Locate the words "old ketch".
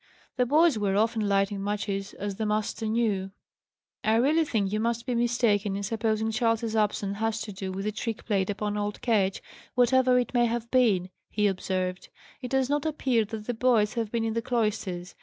8.79-9.43